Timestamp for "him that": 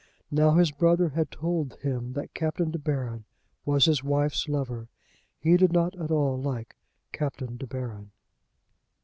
1.81-2.33